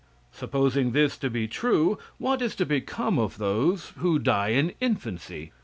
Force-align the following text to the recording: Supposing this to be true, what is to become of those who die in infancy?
Supposing 0.31 0.93
this 0.93 1.15
to 1.19 1.29
be 1.29 1.47
true, 1.47 1.99
what 2.17 2.41
is 2.41 2.55
to 2.55 2.65
become 2.65 3.19
of 3.19 3.37
those 3.37 3.89
who 3.97 4.17
die 4.17 4.47
in 4.47 4.73
infancy? 4.81 5.51